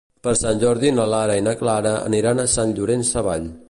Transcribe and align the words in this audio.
Per 0.27 0.31
Sant 0.39 0.61
Jordi 0.63 0.91
na 1.01 1.05
Lara 1.13 1.37
i 1.41 1.45
na 1.51 1.55
Clara 1.61 1.95
aniran 2.09 2.41
a 2.47 2.51
Sant 2.59 2.77
Llorenç 2.81 3.15
Savall. 3.17 3.53